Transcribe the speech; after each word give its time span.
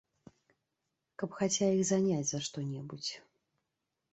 Каб 1.23 1.29
хаця 1.41 1.67
іх 1.75 1.83
заняць 1.91 2.27
за 2.33 2.39
што-небудзь. 2.49 3.11